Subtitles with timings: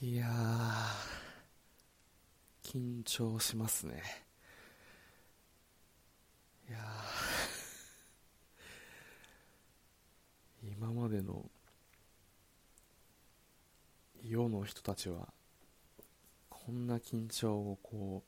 [0.00, 4.00] いやー、緊張しますね。
[6.68, 11.50] いやー、今までの
[14.22, 15.32] 世の人たちは、
[16.48, 18.22] こんな緊張をこ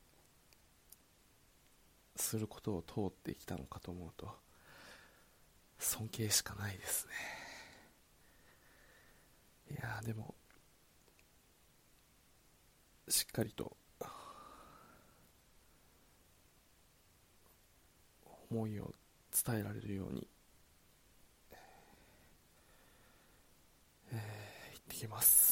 [2.16, 4.28] う、することを通ってきたのかと思うと、
[5.78, 7.12] 尊敬しかないですね。
[9.70, 10.34] いやーでも、
[13.10, 13.76] しっかりと。
[18.50, 18.92] 思いを
[19.46, 20.26] 伝えられるように、
[24.12, 25.49] えー、行ってきます。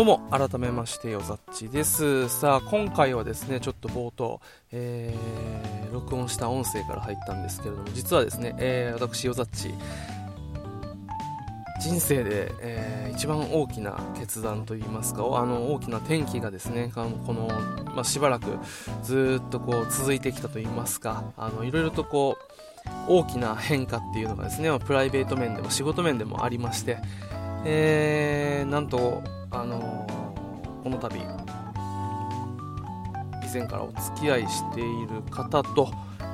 [0.00, 2.26] どうも、改めまして、よざっちです。
[2.30, 4.40] さあ、今回はですね、ちょっと冒頭、
[4.72, 9.74] えー、録音した音声から入ったんですけれども、実はですね、えー、私、よざっち、
[11.82, 17.48] 人生で、えー、一番大きな決断といいますか、あの大きな転機がですね、あのこの、
[17.94, 18.58] まあ、しばらく
[19.02, 26.96] ずっとこう続いてきたといいますか、あのいろいろとこう大きな変化っていうのがですね、プライベート面でも仕事面でもありまして、
[27.64, 31.16] えー、なんとあのー、この度
[33.50, 35.90] 以前からお付き合いしている方と、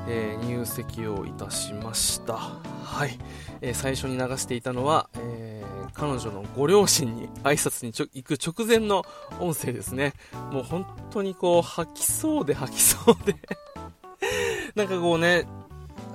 [0.07, 2.35] えー、入籍をいたしました。
[2.35, 3.17] はい、
[3.61, 9.03] えー、最初に流していたのは、えー、彼女のご両親に挨拶に行く直前の
[9.39, 10.13] 音声ですね。
[10.51, 13.35] もう本当にこう吐きそうで吐きそうで。
[14.75, 15.47] なんかこうね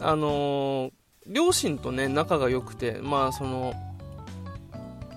[0.01, 0.93] あの
[1.27, 3.75] 両親とね仲が良くてまあその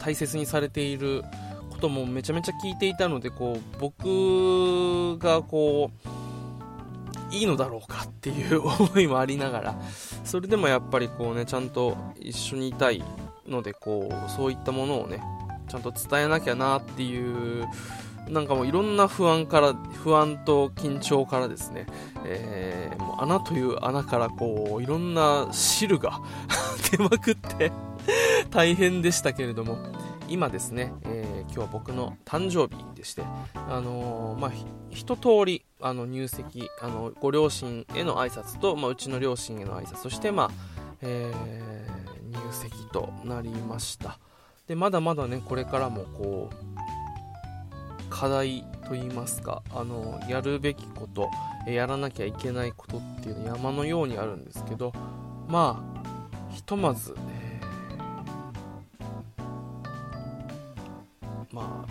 [0.05, 1.23] 大切にされている
[1.71, 5.89] こともめちゃめちゃ聞いていたのでこう僕がこ
[7.31, 9.81] ういいのだろうかっていう思いもありながら
[10.23, 13.03] それでもやっぱりこうねちゃんと一緒にいたい
[13.47, 15.23] のでこうそういったものをね
[15.67, 17.65] ちゃんと伝えなきゃなっていう
[18.29, 21.87] なんかもういろんな不安から不安と緊張からですね、
[22.25, 26.21] えー、もう穴という穴からこういろんな汁が
[26.95, 27.71] 出まくって
[28.49, 29.77] 大変でしたけれども
[30.29, 33.23] 今ですね、えー、今日は僕の誕生日でして、
[33.53, 34.51] あのー、まあ、
[34.89, 40.51] 一通りあの入籍あのご両親への挨拶と、まあ、うちの両親への挨拶そして、まあ
[41.01, 44.17] えー、入籍となりました。
[44.67, 51.29] でまだまだねこれからもこう課題といいますかあのやるべきこと
[51.67, 54.91] やらなきゃいけないことっていうの山のようにあるんですけど
[55.47, 55.94] まあ
[56.55, 57.59] ひとまず、え
[61.51, 61.85] ま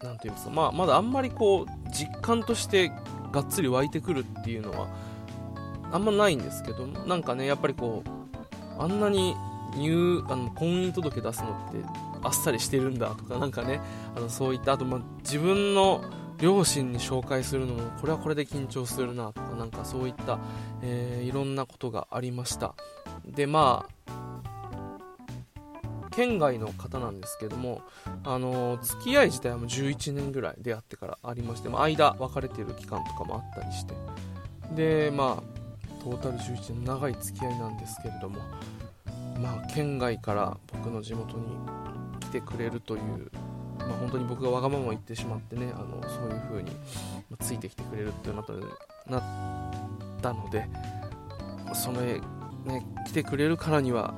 [0.00, 2.90] あ、なんていうんですか、まあ、まだあんまりこう、実感として
[3.30, 4.88] がっつり湧いてくるっていうのは、
[5.92, 9.36] あんまないんですけど、なんかね、やっぱりこう、あんなに
[9.76, 11.78] 入、あの、婚姻届出すのって、
[12.22, 13.80] あっさりしてるんだとか、なんかね、
[14.16, 16.02] あの、そういった、あと、まあ、自分の
[16.38, 20.38] 両親に紹介するのも、これはこれで緊張するなとか、なんかそういった、
[20.82, 22.74] えー、いろんなことがありました。
[23.26, 24.10] で、まあ、
[26.10, 27.82] 県外の方なんですけども、
[28.24, 33.94] あの付き合い自体はもう11年ぐらい出会ってからありまして、まあ、間別れてる期間とかもあったりして。
[34.74, 38.38] でまあトータル11年長い付き合いなんですけれども
[39.40, 41.44] まあ県外から僕の地元に
[42.20, 43.30] 来てくれるという
[43.78, 46.70] まあ、本当に僕がわがまま言ってしまってねあのそういう風に
[47.40, 48.52] ついてきてくれるってなった
[49.10, 50.66] なったので
[51.74, 52.20] それ、
[52.64, 54.14] ね、来てくれるからには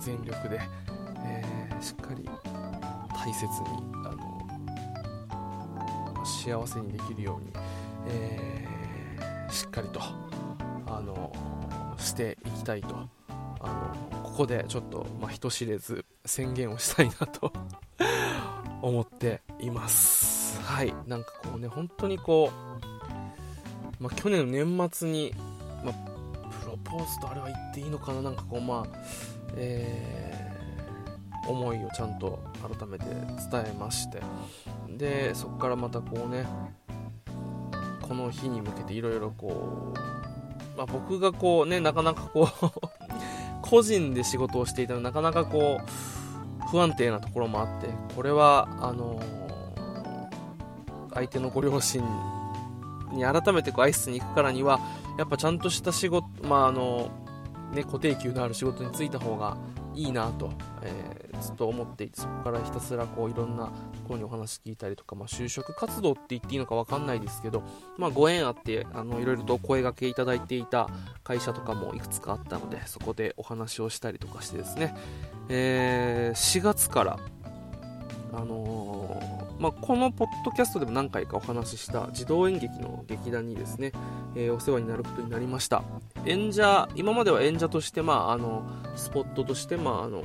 [0.00, 0.60] 全力で
[1.24, 1.42] え
[1.80, 2.28] しっかり
[3.14, 3.50] 大切に
[4.04, 4.14] あ
[6.14, 7.52] の幸せにできるように、
[8.08, 10.00] えー、しっかりと
[10.86, 11.32] あの
[11.98, 13.08] していきたいと。
[13.60, 17.52] あのここでちょっと、まあ、人知れず宣言をしたいなと
[18.82, 20.60] 思っています。
[20.62, 20.94] はい。
[21.06, 22.52] なんかこうね本当にこ
[24.00, 25.34] う、まあ、去年の年末に、
[25.84, 25.94] まあ、
[26.90, 28.22] ポーズとあれは言っていいのかな？
[28.22, 28.98] なんかこうまあ
[29.56, 30.48] えー
[31.48, 33.06] 思いをちゃんと改めて
[33.50, 34.20] 伝えまして。
[34.98, 36.44] でそこからまたこうね
[38.02, 42.70] この日に向けていろいろこう、まあ、僕がこうねなかなかこう
[43.62, 52.02] 個人で仕事をしていたらなかなかこう不安定なところもあってこれはあのー、相手のご両親
[53.12, 54.80] に改めてこう挨拶に行くからには
[55.18, 57.10] やっぱちゃんとした仕事まああの
[57.72, 59.56] ね固定給のある仕事に就いた方が
[59.98, 60.52] いいなと、
[60.82, 63.72] えー、ずっと思っていてそこからひたすらこういろんなと
[64.06, 67.64] ころにお話聞いたりとか、まあ、就職活動って言っていいのか分かんないですけど、
[67.96, 70.88] まあ、ご縁あってあのいろいろと声がけいただいていた
[71.24, 74.94] 会社とかもいくつかあったのでそこでお話をしたりとかしてですね、
[75.48, 77.18] えー、4月から
[78.38, 83.90] あのー、まあ、このポッドキャストでも何回かお話しした児童演劇の劇団にですね、
[84.36, 85.82] えー、お世話になることになりました。
[86.24, 88.62] 演者今までは演者として、まあ、あの
[88.94, 90.24] スポットとして、まあ、あの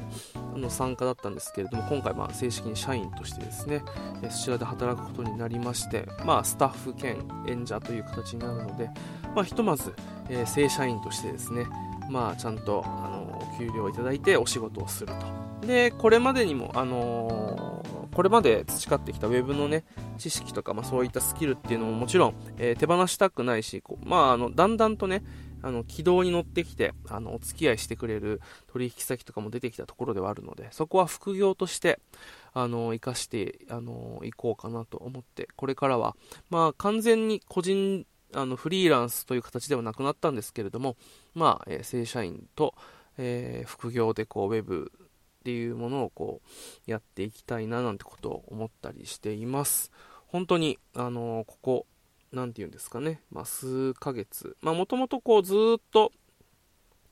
[0.54, 3.84] あの参加だったんですけれども今回、まあ、正式に社員としてですね、
[4.22, 7.18] えそちらで働くことになりまして、まあ、スタッフ兼
[7.48, 8.90] 演者という形になるので、
[9.36, 9.94] まあ、ひとまず、
[10.30, 11.66] え、正社員としてですね、
[12.10, 15.44] まあ、ちゃんとあのお給料をいただいてお仕事をすると。
[15.66, 17.84] でこれまでにも、あの
[18.14, 19.84] これまで培ってきた Web のね、
[20.18, 25.24] 知識とか、まあ、そういったスキルっていうのももちろん、えー、手放したくないし、こうまあ、あの、だんだんとね、
[25.64, 32.00] あの、軌道に乗ってきて、あの、お付き合いしてくれる取引先とかも出てきたところではあるので、そこは副業として、
[32.54, 36.16] あの、活かして、あの、行こうかなと思って、これからは、
[36.50, 40.98] まあ、完全に個人、あの、フリーランスという形ではなくなったんですけれども、
[41.34, 42.76] まあ、えー、正社員と、
[43.18, 44.92] えー、副業でこう、ウェブ
[45.44, 46.42] っていうものをこ
[46.88, 49.92] うやっていきたいななんてことを思ったりしています。
[50.28, 51.86] 本当に、あのー、ここ、
[52.32, 56.14] なんて言うんですかね、まあ、数ヶ月、まあ、もともとこうずっと、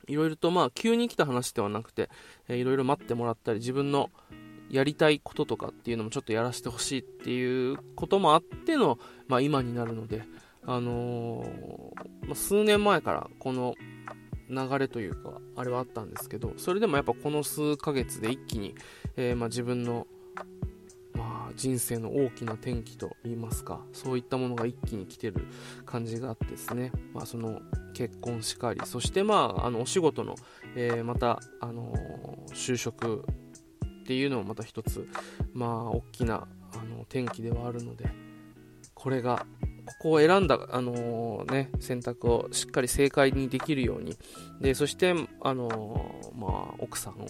[0.07, 2.09] いろいろとまあ急に来た話ではなくて、
[2.47, 4.09] えー、いろいろ待ってもらったり、自分の
[4.69, 10.23] やりたいこととかっていうのもちょっとやらせてほしいっていうこともあっての、まあ、今になるので、
[10.65, 13.75] あのー、ま、数年前からこの
[14.51, 18.75] 流れというか、あれはあったんですけど、それでもやっぱこの数ヶ月で一気に、
[19.15, 20.05] えー、まあ、自分の、
[21.13, 25.47] まあ、人生の大きな転機といいますか、そういったものが一気に来てる
[25.85, 27.61] 感じがあってですね、まあ、その
[27.93, 30.35] 結婚しかり、そしてまあ、あの、お仕事の、
[30.75, 31.93] えー、また、あの、
[32.49, 33.25] 就職
[34.01, 35.07] っていうのもまた一つ、
[35.53, 38.09] まあ、大きな、あの、転機ではあるので、
[38.93, 39.45] これが
[39.85, 44.17] ここを選んだ、あのー、ね、選択をしっかり正解にできるように、
[44.59, 47.27] でそして、あのー、まあ、奥さんを、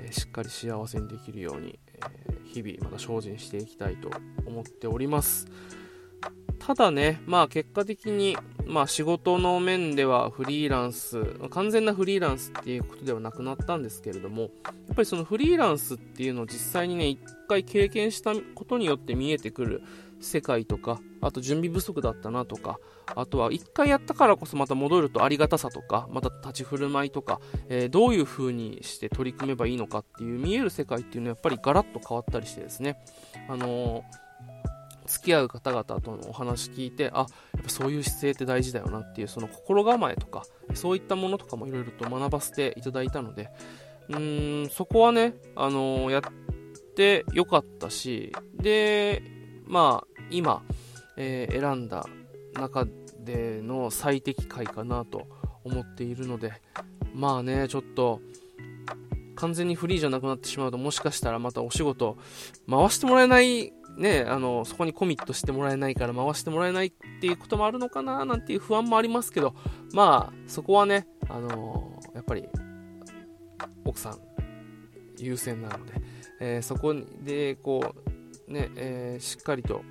[0.00, 4.10] えー、しっかり幸せにできるように、え日々また精進していきたいと
[4.44, 5.46] 思っております。
[6.58, 8.36] ただね、まあ結果的に、
[8.66, 14.50] まあ仕事の面ではフリーランス、完全なフリーランスっていうことではなくなったんですけれども、やっ
[14.94, 17.18] ぱりそのフリーランスっていうのを実際にね、一
[17.48, 19.82] 回経験したことによって見えてくる
[20.22, 22.78] 世界とか、あと準備不足だったなとか、
[23.14, 32.98] あとは一回やったからこそまた戻るとありがたさとか、また立ち振る舞いとか、えー、どういう風にして取り組めばいいのかっていう見える世界っていうのはやっぱりガラッと変わったりしてですね、
[33.48, 34.02] あのー、
[35.06, 43.50] 付き合う方々とのお話聞いて、あ、やっぱそういう姿勢って大事だよなっていうその心構えとか、そういったものとかもいろいろと学ばせていただいたので、
[44.08, 46.22] うーん、そこはね、あのー、やっ
[46.94, 49.22] てよかったし、で、
[49.66, 50.62] まあ、今、
[51.16, 52.06] えー、選んだ
[52.54, 52.86] 中
[53.20, 55.26] での最適解かなと
[55.64, 56.52] 思っているので、
[57.14, 58.20] まあね、ちょっと、
[59.36, 62.16] 完全にフリーじゃなくなってしまうと、もしかしたらまたお仕事、
[62.68, 69.54] 回してもらえない、ね、あの、そこにコミットしてもらえないから回してもらえないっていうこともあるのかな、なんていう不安もありますけど、
[69.92, 72.48] まあ、そこはね、あのやっぱり、
[73.84, 74.18] 奥さん、
[75.18, 75.92] 優先なので、
[76.40, 77.94] えー、そこで、こ
[78.48, 79.82] う、ね、えー、しっかりと、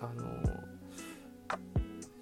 [0.00, 0.24] あの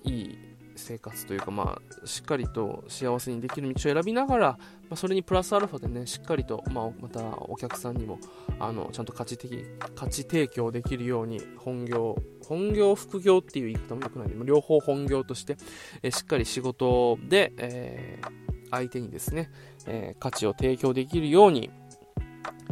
[0.04, 0.38] いい
[0.78, 4.58] 生活というか、まあ、しっかりと幸せにできる道を選びながら、ま
[4.92, 8.18] あ、それにプラスアルファでね、しっかりと、まあ、またお客さんにも、
[8.58, 12.16] あの、ちゃんと価値的、価値提供できるように、本業、
[12.46, 15.56] 本業、副業っていう言い方も良くないので、両方本業として、
[16.02, 19.50] えしっかり仕事で、えー、相手にですね、
[19.86, 21.70] えー、価値を提供できるように、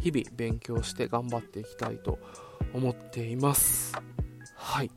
[0.01, 2.19] 日々勉強して頑張っていきたいと
[2.73, 4.16] 思っています。
[4.67, 4.91] はい。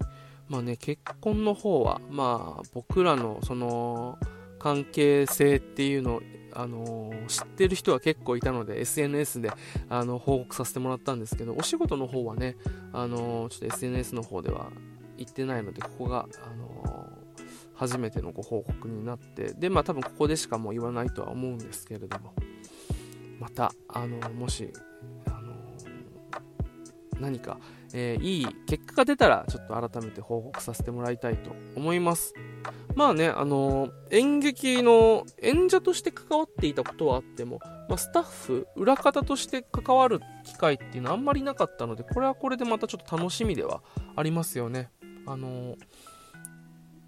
[0.49, 4.17] まあね、結婚の方は、まあ僕らのその
[4.57, 6.21] 関係性っていうのを、
[6.53, 9.51] あのー、知ってる人は結構いたので SNS で
[9.87, 12.57] あの報告させてもらったんですけど、お仕事の方はね、
[12.93, 14.71] あのー、ちょっと SNS の方では
[15.17, 17.43] 言ってないので、ここが、あのー、
[17.75, 22.33] 初めてのご報告になって、で、まあ多分ここでしかもう言わないとは思うんですけれども、
[23.39, 24.73] また、あのもし、
[25.27, 25.53] あの
[27.19, 27.59] 何か、
[27.93, 32.33] えー、いい結果が出たら、ちょっと改めて報告させてもらいたいと思います。
[32.95, 43.81] まあね、あのー、演劇の演者として関わっていたことはあっても、まあ、スタッフ、裏方として関わる機会っていうのはあんまりなかったので、これはこれでまたちょっと楽しみでは
[44.15, 44.89] ありますよね。
[45.25, 45.77] あのー、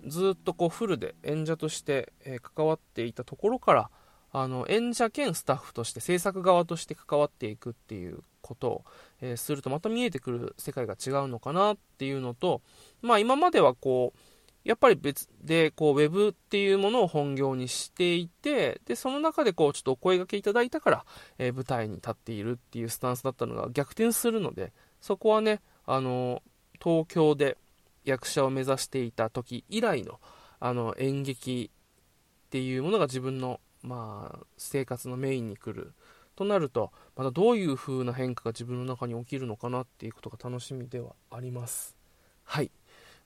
[0.08, 3.90] ずっとこうフルで演者として、え関わっていたところから、
[4.34, 8.86] あの演者兼スタッフとして制作側として関わっていくっていうことを、
[9.22, 12.62] え、するとまた見えてくる世界が違うのかなっていうのと、
[13.01, 14.20] まあ、今まではこう
[14.63, 21.05] やっぱり別でこうウェブっていうものを本業にしていてでその中でこうちょっとお声がけいただいたから、
[21.39, 26.43] え、舞台に立っているっていうスタンスだったのが逆転するのでそこはねあの
[26.81, 27.58] 東京で
[28.03, 30.20] 役者を目指していた時以来の
[30.60, 35.93] あの演劇っていうものが自分の、まあ、生活のメインに来る
[36.42, 41.96] となるとまたどういう風な変化が自分の中に起きるのかなっていうことが楽しみではあります。
[42.44, 42.72] はい。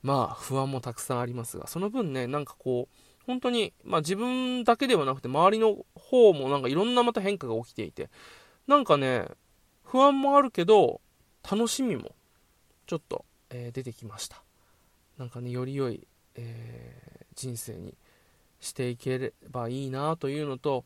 [0.01, 2.95] まあ不安もたくさんありますがその分ねなんかこう
[3.25, 8.09] 本当に、まあ、自分だけではなくて周りの方もなんかいろんなまた変化が起きていて
[8.67, 9.25] なんかね
[9.83, 11.01] 不安もあるけど
[11.49, 12.11] 楽しみも
[12.85, 14.43] ちょっと、えー、出てきました。
[15.17, 16.05] なんかねより良い、
[16.35, 17.95] えー、人生に
[18.59, 20.83] していければいいなというのと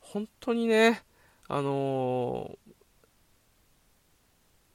[0.00, 1.02] 本当にね
[1.48, 2.72] あのー、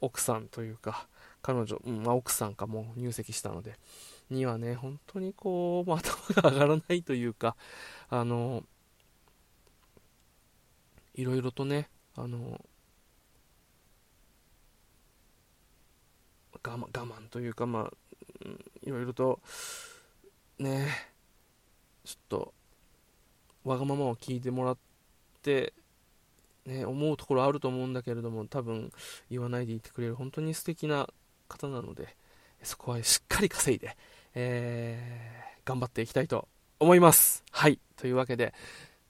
[0.01, 1.07] 奥さんというか
[1.41, 3.75] 彼女、うんまあ、奥さんかも入籍したので
[4.29, 7.55] にはね本当にこう、まあ頭が上がらないというか
[8.09, 8.63] あの
[11.15, 12.61] いろいろとねあの
[16.63, 18.47] 我慢我慢というかまあ
[18.83, 19.39] いろいろと
[20.59, 20.87] ね
[22.05, 22.53] ちょっと
[23.63, 24.77] わがままを聞いてもらっ
[25.43, 25.73] て、
[26.65, 28.91] ね、思うところあると思うんだけれども多分
[29.29, 31.09] 言わないでいてくれる本当に素敵な
[31.47, 32.15] 方なので
[32.63, 33.97] そこはしっかり稼いで、
[34.35, 36.47] えー、頑張っていきたいと
[36.79, 37.43] 思います。
[37.51, 37.79] はい。
[37.95, 38.53] というわけで、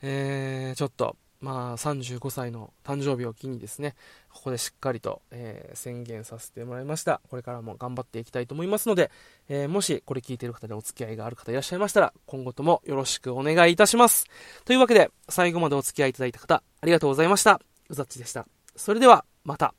[0.01, 3.96] えー、ちょっとまあ、35歳の誕生日を機にですね、
[4.30, 7.20] ここでしっかりと、えー、宣言させてもらいました。
[7.30, 9.12] これからも頑張っていきたいと思いますので、
[9.50, 14.26] えー、もしこれ聞いている方でお付き合いがある方いらっしゃいましたら、今後ともよろしくお願いいたします。
[14.66, 17.60] というわけで、最後までお付き合いいただいた方、ありがとうございました。
[17.90, 18.46] うざっちでした。
[18.76, 19.74] それでは、また。